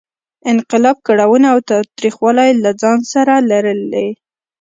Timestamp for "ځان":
2.81-2.99